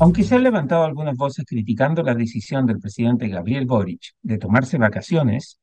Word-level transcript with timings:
Aunque 0.00 0.24
se 0.24 0.34
han 0.34 0.44
levantado 0.44 0.84
algunas 0.84 1.14
voces 1.14 1.44
criticando 1.46 2.02
la 2.02 2.14
decisión 2.14 2.64
del 2.64 2.80
presidente 2.80 3.28
Gabriel 3.28 3.66
Boric 3.66 4.14
de 4.22 4.38
tomarse 4.38 4.78
vacaciones, 4.78 5.60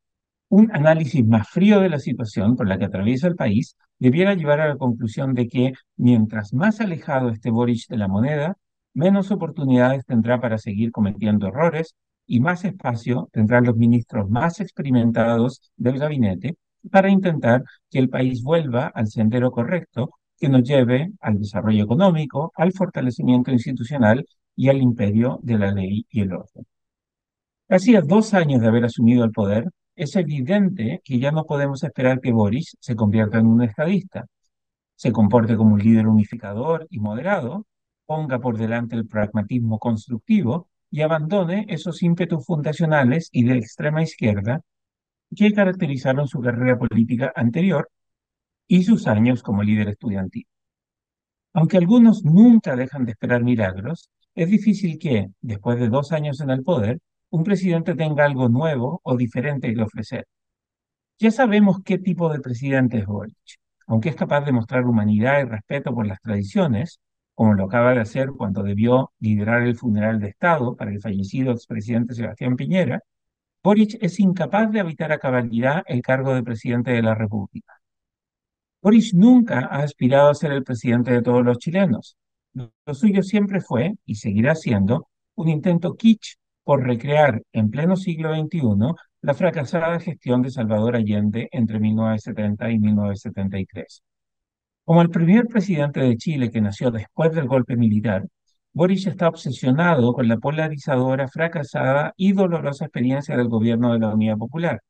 un 0.50 0.70
análisis 0.76 1.26
más 1.26 1.50
frío 1.50 1.80
de 1.80 1.90
la 1.90 1.98
situación 1.98 2.56
por 2.56 2.68
la 2.68 2.78
que 2.78 2.86
atraviesa 2.86 3.28
el 3.28 3.36
país 3.36 3.76
debiera 3.98 4.36
llevar 4.36 4.62
a 4.62 4.68
la 4.68 4.78
conclusión 4.78 5.34
de 5.34 5.48
que 5.48 5.74
mientras 5.96 6.54
más 6.54 6.80
alejado 6.82 7.30
esté 7.30 7.50
Boric 7.50 7.88
de 7.90 7.98
la 7.98 8.08
moneda, 8.08 8.58
menos 8.94 9.32
oportunidades 9.32 10.06
tendrá 10.06 10.40
para 10.40 10.60
seguir 10.60 10.92
cometiendo 10.92 11.48
errores 11.48 11.96
y 12.28 12.40
más 12.40 12.64
espacio 12.64 13.30
tendrán 13.32 13.64
los 13.66 13.76
ministros 13.76 14.30
más 14.30 14.60
experimentados 14.60 15.72
del 15.78 15.98
gabinete 15.98 16.58
para 16.92 17.10
intentar 17.10 17.64
que 17.90 17.98
el 17.98 18.10
país 18.10 18.44
vuelva 18.44 18.86
al 18.86 19.08
sendero 19.08 19.50
correcto 19.50 20.12
que 20.40 20.50
nos 20.50 20.64
lleve 20.64 21.12
al 21.22 21.40
desarrollo 21.40 21.84
económico, 21.84 22.52
al 22.56 22.72
fortalecimiento 22.74 23.52
institucional 23.52 24.26
y 24.56 24.70
al 24.70 24.82
imperio 24.82 25.40
de 25.44 25.58
la 25.58 25.72
ley 25.72 26.06
y 26.10 26.22
el 26.22 26.34
orden. 26.34 26.66
Hacía 27.70 28.02
dos 28.02 28.34
años 28.34 28.62
de 28.62 28.68
haber 28.68 28.86
asumido 28.86 29.24
el 29.26 29.32
poder, 29.32 29.70
es 29.96 30.16
evidente 30.16 31.02
que 31.04 31.20
ya 31.20 31.32
no 31.32 31.46
podemos 31.46 31.84
esperar 31.84 32.22
que 32.22 32.32
Boris 32.32 32.78
se 32.80 32.96
convierta 32.96 33.40
en 33.40 33.48
un 33.48 33.64
estadista, 33.64 34.26
se 34.96 35.12
comporte 35.12 35.58
como 35.58 35.74
un 35.76 35.80
líder 35.80 36.08
unificador 36.08 36.88
y 36.90 37.00
moderado, 37.00 37.66
ponga 38.06 38.40
por 38.40 38.58
delante 38.58 38.96
el 38.96 39.08
pragmatismo 39.08 39.80
constructivo 39.80 40.70
y 40.90 41.02
abandone 41.02 41.66
esos 41.70 42.02
ímpetus 42.04 42.46
fundacionales 42.46 43.30
y 43.32 43.44
de 43.44 43.58
extrema 43.58 44.02
izquierda 44.02 44.62
que 45.36 45.52
caracterizaron 45.54 46.28
su 46.28 46.40
carrera 46.42 46.78
política 46.78 47.34
anterior 47.36 47.90
y 48.68 48.84
sus 48.84 49.08
años 49.08 49.44
como 49.44 49.64
líder 49.64 49.90
estudiantil. 49.90 50.46
Aunque 51.54 51.78
algunos 51.78 52.24
nunca 52.24 52.76
dejan 52.76 53.06
de 53.06 53.12
esperar 53.12 53.44
milagros, 53.44 54.10
es 54.36 54.50
difícil 54.50 55.00
que, 55.00 55.30
después 55.42 55.80
de 55.80 55.90
dos 55.90 56.12
años 56.12 56.40
en 56.42 56.52
el 56.52 56.64
poder, 56.64 57.00
un 57.30 57.44
presidente 57.44 57.96
tenga 57.96 58.26
algo 58.26 58.50
nuevo 58.50 59.02
o 59.04 59.18
diferente 59.18 59.74
que 59.74 59.82
ofrecer. 59.82 60.28
Ya 61.20 61.32
sabemos 61.32 61.78
qué 61.84 61.98
tipo 61.98 62.32
de 62.32 62.40
presidente 62.40 63.00
es 63.00 63.06
Boric. 63.06 63.36
Aunque 63.88 64.10
es 64.10 64.16
capaz 64.16 64.42
de 64.42 64.52
mostrar 64.52 64.86
humanidad 64.86 65.42
y 65.42 65.46
respeto 65.46 65.94
por 65.96 66.06
las 66.06 66.22
tradiciones, 66.22 67.00
como 67.34 67.54
lo 67.54 67.66
acaba 67.66 67.94
de 67.94 68.02
hacer 68.02 68.32
cuando 68.32 68.64
debió 68.64 69.12
liderar 69.20 69.64
el 69.64 69.76
funeral 69.76 70.20
de 70.20 70.30
Estado 70.30 70.76
para 70.76 70.92
el 70.92 71.02
fallecido 71.02 71.52
expresidente 71.54 72.14
Sebastián 72.14 72.56
Piñera, 72.56 73.02
Boric 73.64 73.98
es 74.02 74.20
incapaz 74.20 74.72
de 74.72 74.80
habitar 74.80 75.12
a 75.12 75.20
cabalidad 75.20 75.84
el 75.88 76.02
cargo 76.02 76.34
de 76.36 76.44
presidente 76.44 76.92
de 76.92 77.02
la 77.02 77.16
República. 77.16 77.77
Boric 78.88 79.14
nunca 79.16 79.68
ha 79.70 79.84
aspirado 79.84 80.30
a 80.30 80.34
ser 80.34 80.54
el 80.54 80.64
presidente 80.64 81.12
de 81.12 81.22
todos 81.22 81.44
los 81.44 81.58
chilenos. 81.58 82.16
Lo 82.54 82.94
suyo 82.94 83.22
siempre 83.22 83.60
fue, 83.60 83.96
y 84.06 84.16
seguirá 84.16 84.56
siendo, 84.56 85.10
un 85.36 85.50
intento 85.50 85.98
kitsch 85.98 86.38
por 86.64 86.86
recrear 86.86 87.44
en 87.52 87.70
pleno 87.70 87.98
siglo 87.98 88.34
XXI 88.34 88.62
la 89.24 89.34
fracasada 89.34 90.00
gestión 90.00 90.42
de 90.42 90.52
Salvador 90.52 90.96
Allende 90.96 91.50
entre 91.52 91.82
1970 91.82 92.72
y 92.72 92.80
1973. 92.80 94.04
Como 94.86 95.02
el 95.02 95.10
primer 95.10 95.48
presidente 95.48 96.00
de 96.00 96.16
Chile 96.16 96.50
que 96.50 96.62
nació 96.62 96.90
después 96.90 97.34
del 97.34 97.50
golpe 97.50 97.76
militar, 97.76 98.26
Boric 98.72 99.06
está 99.06 99.28
obsesionado 99.28 100.14
con 100.14 100.30
la 100.30 100.38
polarizadora, 100.38 101.28
fracasada 101.28 102.14
y 102.16 102.32
dolorosa 102.32 102.86
experiencia 102.86 103.36
del 103.36 103.50
gobierno 103.50 103.92
de 103.92 104.00
la 104.00 104.14
Unidad 104.14 104.38
Popular. 104.38 104.82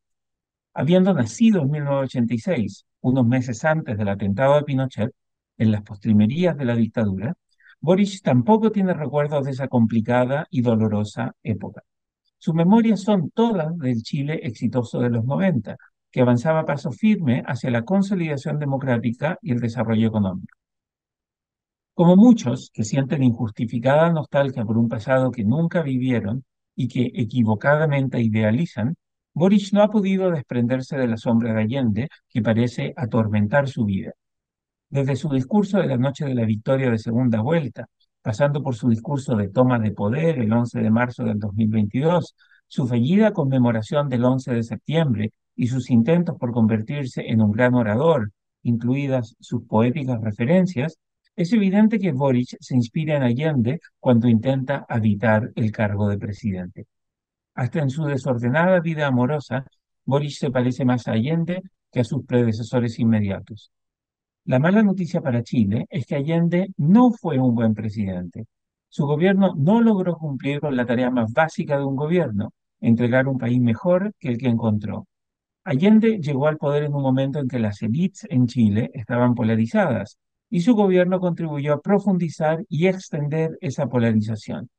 Habiendo 0.75 1.15
nacido 1.15 1.63
en 1.63 1.71
1986, 1.71 2.85
unos 3.01 3.25
meses 3.25 3.63
antes 3.65 3.97
del 3.97 4.09
atentado 4.09 4.55
de 4.55 4.63
Pinochet, 4.63 5.11
en 5.57 5.71
las 5.71 5.81
postrimerías 5.81 6.57
de 6.57 6.65
la 6.65 6.75
dictadura, 6.75 7.35
Boric 7.79 8.21
tampoco 8.21 8.71
tiene 8.71 8.93
recuerdos 8.93 9.45
de 9.45 9.51
esa 9.51 9.67
complicada 9.67 10.47
y 10.49 10.61
dolorosa 10.61 11.35
época. 11.43 11.83
Sus 12.39 12.53
memorias 12.53 13.01
son 13.01 13.31
todas 13.31 13.77
del 13.77 14.01
Chile 14.03 14.39
exitoso 14.43 14.99
de 14.99 15.09
los 15.09 15.25
90, 15.25 15.77
que 16.11 16.21
avanzaba 16.21 16.61
a 16.61 16.65
paso 16.65 16.91
firme 16.91 17.43
hacia 17.45 17.71
la 17.71 17.83
consolidación 17.83 18.59
democrática 18.59 19.37
y 19.41 19.51
el 19.51 19.59
desarrollo 19.59 20.07
económico. 20.07 20.55
Como 21.93 22.15
muchos 22.15 22.69
que 22.73 22.83
sienten 22.83 23.23
injustificada 23.23 24.11
nostalgia 24.11 24.63
por 24.63 24.77
un 24.77 24.87
pasado 24.87 25.31
que 25.31 25.43
nunca 25.43 25.81
vivieron 25.81 26.45
y 26.75 26.87
que 26.87 27.11
equivocadamente 27.15 28.21
idealizan, 28.21 28.95
Boric 29.39 29.71
no 29.71 29.83
ha 29.83 29.91
podido 29.91 30.31
desprenderse 30.31 30.97
de 30.97 31.07
la 31.07 31.15
sombra 31.15 31.53
de 31.53 31.61
Allende 31.61 32.09
que 32.27 32.41
parece 32.41 32.93
atormentar 32.97 33.67
su 33.67 33.85
vida. 33.85 34.13
Desde 34.89 35.15
su 35.15 35.29
discurso 35.29 35.77
de 35.77 35.85
la 35.85 35.97
noche 35.97 36.25
de 36.25 36.33
la 36.33 36.43
victoria 36.43 36.89
de 36.89 36.97
segunda 36.97 37.41
vuelta, 37.41 37.85
pasando 38.23 38.63
por 38.63 38.73
su 38.73 38.89
discurso 38.89 39.35
de 39.35 39.49
toma 39.49 39.77
de 39.77 39.91
poder 39.91 40.39
el 40.39 40.51
11 40.51 40.81
de 40.81 40.89
marzo 40.89 41.23
del 41.23 41.37
2022, 41.37 42.35
su 42.67 42.87
fallida 42.87 43.31
conmemoración 43.31 44.09
del 44.09 44.25
11 44.25 44.55
de 44.55 44.63
septiembre 44.63 45.31
y 45.55 45.67
sus 45.67 45.91
intentos 45.91 46.35
por 46.39 46.51
convertirse 46.51 47.29
en 47.29 47.39
un 47.41 47.51
gran 47.51 47.75
orador, 47.75 48.31
incluidas 48.63 49.35
sus 49.39 49.63
poéticas 49.67 50.19
referencias, 50.19 50.97
es 51.35 51.53
evidente 51.53 51.99
que 51.99 52.11
Boric 52.11 52.57
se 52.59 52.75
inspira 52.75 53.17
en 53.17 53.21
Allende 53.21 53.81
cuando 53.99 54.27
intenta 54.27 54.83
habitar 54.89 55.51
el 55.53 55.71
cargo 55.71 56.09
de 56.09 56.17
presidente. 56.17 56.87
Hasta 57.57 57.79
en 57.79 57.89
su 57.89 58.05
desordenada 58.05 58.79
vida 58.81 59.07
amorosa, 59.07 59.65
Boris 60.05 60.37
se 60.37 60.51
parece 60.51 60.85
más 60.85 61.07
a 61.07 61.13
Allende 61.13 61.63
que 61.91 62.01
a 62.01 62.03
sus 62.03 62.23
predecesores 62.23 62.99
inmediatos. 62.99 63.71
La 64.45 64.59
mala 64.59 64.83
noticia 64.83 65.21
para 65.21 65.41
Chile 65.41 65.87
es 65.89 66.05
que 66.05 66.15
Allende 66.15 66.67
no 66.77 67.09
fue 67.09 67.39
un 67.39 67.55
buen 67.55 67.73
presidente. 67.73 68.45
Su 68.89 69.07
gobierno 69.07 69.55
no 69.57 69.81
logró 69.81 70.17
cumplir 70.17 70.59
con 70.59 70.75
la 70.75 70.85
tarea 70.85 71.09
más 71.09 71.33
básica 71.33 71.79
de 71.79 71.83
un 71.83 71.95
gobierno, 71.95 72.53
entregar 72.79 73.27
un 73.27 73.39
país 73.39 73.59
mejor 73.59 74.13
que 74.19 74.29
el 74.29 74.37
que 74.37 74.49
encontró. 74.49 75.07
Allende 75.63 76.19
llegó 76.19 76.47
al 76.47 76.57
poder 76.57 76.83
en 76.83 76.93
un 76.93 77.01
momento 77.01 77.39
en 77.39 77.47
que 77.47 77.57
las 77.57 77.81
élites 77.81 78.27
en 78.29 78.45
Chile 78.45 78.91
estaban 78.93 79.33
polarizadas 79.33 80.19
y 80.51 80.61
su 80.61 80.75
gobierno 80.75 81.19
contribuyó 81.19 81.73
a 81.73 81.81
profundizar 81.81 82.63
y 82.69 82.85
extender 82.85 83.57
esa 83.61 83.87
polarización. 83.87 84.69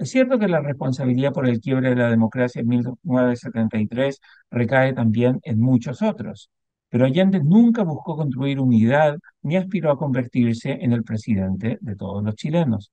Es 0.00 0.10
cierto 0.12 0.38
que 0.38 0.48
la 0.48 0.60
responsabilidad 0.62 1.34
por 1.34 1.46
el 1.46 1.60
quiebre 1.60 1.90
de 1.90 1.96
la 1.96 2.08
democracia 2.08 2.62
en 2.62 2.68
1973 2.68 4.18
recae 4.50 4.94
también 4.94 5.40
en 5.42 5.60
muchos 5.60 6.00
otros, 6.00 6.50
pero 6.88 7.04
Allende 7.04 7.40
nunca 7.40 7.82
buscó 7.82 8.16
construir 8.16 8.60
unidad 8.60 9.18
ni 9.42 9.56
aspiró 9.56 9.90
a 9.90 9.98
convertirse 9.98 10.70
en 10.72 10.94
el 10.94 11.04
presidente 11.04 11.76
de 11.82 11.96
todos 11.96 12.24
los 12.24 12.34
chilenos. 12.34 12.90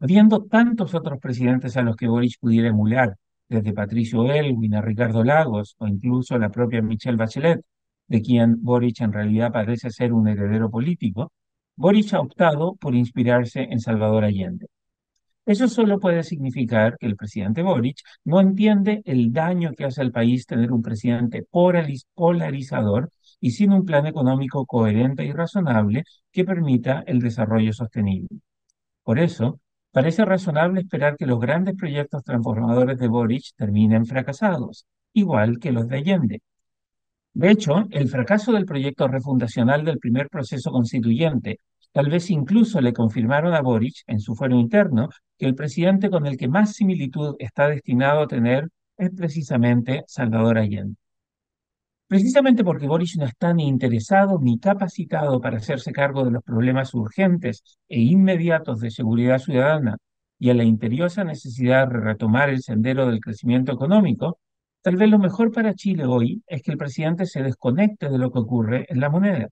Habiendo 0.00 0.46
tantos 0.46 0.94
otros 0.96 1.20
presidentes 1.20 1.76
a 1.76 1.82
los 1.82 1.94
que 1.94 2.08
Boric 2.08 2.40
pudiera 2.40 2.68
emular, 2.70 3.14
desde 3.48 3.72
Patricio 3.72 4.32
Elwin 4.32 4.74
a 4.74 4.82
Ricardo 4.82 5.22
Lagos 5.22 5.76
o 5.78 5.86
incluso 5.86 6.36
la 6.38 6.50
propia 6.50 6.82
Michelle 6.82 7.16
Bachelet, 7.16 7.64
de 8.08 8.20
quien 8.20 8.64
Boric 8.64 9.00
en 9.02 9.12
realidad 9.12 9.52
parece 9.52 9.90
ser 9.90 10.12
un 10.12 10.26
heredero 10.26 10.70
político, 10.70 11.30
Boric 11.76 12.14
ha 12.14 12.20
optado 12.20 12.74
por 12.74 12.96
inspirarse 12.96 13.62
en 13.62 13.78
Salvador 13.78 14.24
Allende. 14.24 14.66
Eso 15.48 15.66
solo 15.66 15.98
puede 15.98 16.24
significar 16.24 16.98
que 16.98 17.06
el 17.06 17.16
presidente 17.16 17.62
Boric 17.62 18.00
no 18.24 18.38
entiende 18.38 19.00
el 19.06 19.32
daño 19.32 19.72
que 19.74 19.86
hace 19.86 20.02
al 20.02 20.12
país 20.12 20.44
tener 20.44 20.70
un 20.70 20.82
presidente 20.82 21.42
polarizador 22.14 23.10
y 23.40 23.52
sin 23.52 23.72
un 23.72 23.86
plan 23.86 24.04
económico 24.06 24.66
coherente 24.66 25.24
y 25.24 25.32
razonable 25.32 26.04
que 26.30 26.44
permita 26.44 27.02
el 27.06 27.20
desarrollo 27.20 27.72
sostenible. 27.72 28.28
Por 29.02 29.18
eso, 29.18 29.58
parece 29.90 30.26
razonable 30.26 30.82
esperar 30.82 31.16
que 31.16 31.24
los 31.24 31.40
grandes 31.40 31.76
proyectos 31.76 32.22
transformadores 32.24 32.98
de 32.98 33.08
Boric 33.08 33.44
terminen 33.56 34.04
fracasados, 34.04 34.84
igual 35.14 35.58
que 35.58 35.72
los 35.72 35.88
de 35.88 35.96
Allende. 35.96 36.42
De 37.32 37.50
hecho, 37.50 37.86
el 37.90 38.08
fracaso 38.10 38.52
del 38.52 38.66
proyecto 38.66 39.08
refundacional 39.08 39.82
del 39.82 39.98
primer 39.98 40.28
proceso 40.28 40.70
constituyente 40.70 41.60
Tal 41.92 42.10
vez 42.10 42.30
incluso 42.30 42.80
le 42.80 42.92
confirmaron 42.92 43.54
a 43.54 43.60
Boric 43.62 44.04
en 44.06 44.20
su 44.20 44.34
fuero 44.34 44.56
interno 44.58 45.08
que 45.38 45.46
el 45.46 45.54
presidente 45.54 46.10
con 46.10 46.26
el 46.26 46.36
que 46.36 46.48
más 46.48 46.74
similitud 46.74 47.36
está 47.38 47.68
destinado 47.68 48.22
a 48.22 48.28
tener 48.28 48.68
es 48.96 49.10
precisamente 49.10 50.04
Salvador 50.06 50.58
Allende. 50.58 50.96
Precisamente 52.08 52.64
porque 52.64 52.86
Boric 52.86 53.16
no 53.18 53.26
está 53.26 53.52
ni 53.52 53.68
interesado 53.68 54.38
ni 54.40 54.58
capacitado 54.58 55.40
para 55.42 55.58
hacerse 55.58 55.92
cargo 55.92 56.24
de 56.24 56.30
los 56.30 56.42
problemas 56.42 56.94
urgentes 56.94 57.62
e 57.86 58.00
inmediatos 58.00 58.80
de 58.80 58.90
seguridad 58.90 59.38
ciudadana 59.38 59.98
y 60.38 60.48
a 60.48 60.54
la 60.54 60.64
imperiosa 60.64 61.24
necesidad 61.24 61.86
de 61.88 62.00
retomar 62.00 62.48
el 62.48 62.62
sendero 62.62 63.06
del 63.06 63.20
crecimiento 63.20 63.72
económico, 63.72 64.38
tal 64.82 64.96
vez 64.96 65.10
lo 65.10 65.18
mejor 65.18 65.52
para 65.52 65.74
Chile 65.74 66.06
hoy 66.06 66.42
es 66.46 66.62
que 66.62 66.72
el 66.72 66.78
presidente 66.78 67.26
se 67.26 67.42
desconecte 67.42 68.08
de 68.08 68.18
lo 68.18 68.30
que 68.30 68.38
ocurre 68.38 68.86
en 68.88 69.00
la 69.00 69.10
moneda. 69.10 69.48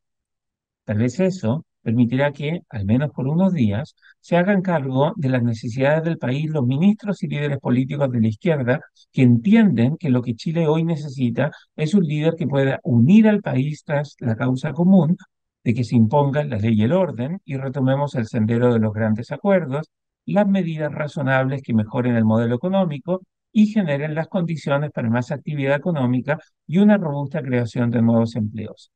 Tal 0.85 0.99
vez 0.99 1.21
eso 1.21 1.66
permitirá 1.87 2.33
que, 2.33 2.63
al 2.69 2.85
menos 2.85 3.13
por 3.13 3.29
unos 3.29 3.53
días, 3.53 3.95
se 4.19 4.37
hagan 4.37 4.61
cargo 4.61 5.13
de 5.15 5.29
las 5.29 5.45
necesidades 5.45 6.03
del 6.03 6.19
país 6.19 6.51
los 6.51 6.67
ministros 6.67 7.23
y 7.23 7.29
líderes 7.29 7.61
políticos 7.61 8.11
de 8.11 8.21
la 8.21 8.27
izquierda 8.27 8.81
que 9.13 9.23
entienden 9.23 9.97
que 9.97 10.11
lo 10.11 10.21
que 10.21 10.35
Chile 10.35 10.67
hoy 10.67 10.83
necesita 10.83 11.53
es 11.77 11.95
un 11.95 12.03
líder 12.03 12.35
que 12.35 12.49
pueda 12.49 12.81
unir 12.83 13.29
al 13.29 13.41
país 13.41 13.85
tras 13.85 14.17
la 14.19 14.35
causa 14.35 14.73
común 14.73 15.17
de 15.63 15.75
que 15.75 15.85
se 15.85 15.95
imponga 15.95 16.43
la 16.43 16.59
ley 16.59 16.75
y 16.75 16.83
el 16.83 16.93
orden 16.93 17.41
y 17.45 17.57
retomemos 17.57 18.17
el 18.17 18.27
sendero 18.27 18.73
de 18.73 18.81
los 18.81 18.93
grandes 18.93 19.31
acuerdos, 19.31 19.89
las 20.25 20.49
medidas 20.49 20.93
razonables 20.93 21.63
que 21.63 21.73
mejoren 21.73 22.17
el 22.17 22.25
modelo 22.25 22.57
económico 22.57 23.23
y 23.53 23.69
generen 23.69 24.17
las 24.17 24.27
condiciones 24.27 24.91
para 24.91 25.09
más 25.09 25.31
actividad 25.31 25.77
económica 25.77 26.41
y 26.67 26.79
una 26.79 26.97
robusta 26.99 27.43
creación 27.43 27.93
de 27.93 28.03
nuevos 28.03 28.35
empleos. 28.35 28.91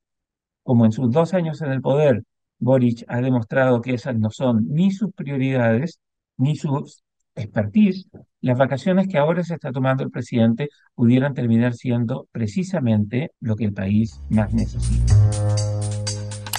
Como 0.64 0.86
en 0.86 0.92
sus 0.92 1.08
dos 1.12 1.34
años 1.34 1.62
en 1.62 1.70
el 1.70 1.80
poder, 1.80 2.24
Boric 2.60 3.04
ha 3.08 3.20
demostrado 3.20 3.80
que 3.80 3.94
esas 3.94 4.16
no 4.16 4.30
son 4.30 4.66
ni 4.68 4.92
sus 4.92 5.12
prioridades 5.12 5.98
ni 6.36 6.56
sus 6.56 7.02
expertise, 7.34 8.06
las 8.40 8.58
vacaciones 8.58 9.08
que 9.08 9.18
ahora 9.18 9.42
se 9.42 9.54
está 9.54 9.72
tomando 9.72 10.02
el 10.02 10.10
presidente 10.10 10.68
pudieran 10.94 11.34
terminar 11.34 11.74
siendo 11.74 12.28
precisamente 12.32 13.32
lo 13.40 13.56
que 13.56 13.64
el 13.64 13.72
país 13.72 14.20
más 14.28 14.52
necesita. 14.52 15.14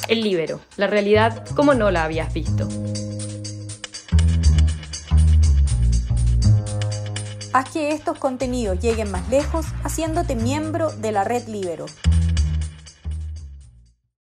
El 0.07 0.21
libero, 0.21 0.59
la 0.77 0.87
realidad 0.87 1.45
como 1.55 1.73
no 1.73 1.91
la 1.91 2.03
habías 2.03 2.33
visto. 2.33 2.67
Haz 7.53 7.69
que 7.71 7.91
estos 7.91 8.17
contenidos 8.17 8.79
lleguen 8.79 9.11
más 9.11 9.29
lejos 9.29 9.65
haciéndote 9.83 10.35
miembro 10.35 10.91
de 10.91 11.11
la 11.11 11.25
red 11.25 11.47
Libero. 11.47 11.85